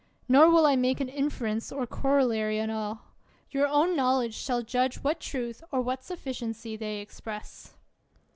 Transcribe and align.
Nor 0.27 0.49
will 0.49 0.65
I 0.65 0.75
make 0.75 0.99
an 0.99 1.09
inference 1.09 1.71
or 1.71 1.85
corollary 1.85 2.59
on 2.59 2.71
all. 2.71 3.03
Your 3.51 3.67
own 3.67 3.95
knowledge 3.95 4.33
shall 4.33 4.63
judge 4.63 5.03
what 5.03 5.19
truth, 5.19 5.63
or 5.71 5.79
what 5.81 6.03
sufficiency 6.03 6.75
they 6.75 6.97
express. 6.97 7.75